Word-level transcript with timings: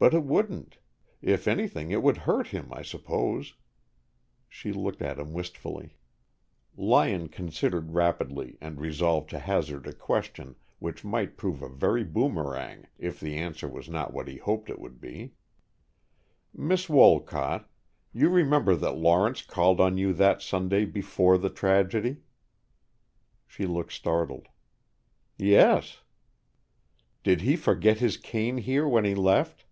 But 0.00 0.14
it 0.14 0.22
wouldn't. 0.24 0.78
If 1.20 1.46
anything, 1.46 1.90
it 1.90 2.02
would 2.02 2.16
hurt 2.16 2.46
him, 2.46 2.68
I 2.72 2.80
suppose." 2.80 3.52
She 4.48 4.72
looked 4.72 5.02
at 5.02 5.18
him 5.18 5.34
wistfully. 5.34 5.98
Lyon 6.74 7.28
considered 7.28 7.92
rapidly 7.92 8.56
and 8.62 8.80
resolved 8.80 9.28
to 9.28 9.38
hazard 9.38 9.86
a 9.86 9.92
question 9.92 10.56
which 10.78 11.04
might 11.04 11.36
prove 11.36 11.60
a 11.60 11.68
very 11.68 12.02
boomerang 12.02 12.86
if 12.98 13.20
the 13.20 13.36
answer 13.36 13.68
was 13.68 13.90
not 13.90 14.14
what 14.14 14.26
he 14.26 14.38
hoped 14.38 14.70
it 14.70 14.78
would 14.78 15.02
be. 15.02 15.34
"Miss 16.54 16.88
Wolcott, 16.88 17.68
you 18.10 18.30
remember 18.30 18.74
that 18.74 18.96
Lawrence 18.96 19.42
called 19.42 19.82
on 19.82 19.98
you 19.98 20.14
that 20.14 20.40
Sunday 20.40 20.86
before 20.86 21.36
the 21.36 21.50
tragedy?" 21.50 22.22
She 23.46 23.66
looked 23.66 23.92
startled. 23.92 24.48
"Yes." 25.36 26.00
"Did 27.22 27.42
he 27.42 27.54
forget 27.54 27.98
his 27.98 28.16
cane 28.16 28.56
here 28.56 28.88
when 28.88 29.04
he 29.04 29.14
left?" 29.14 29.66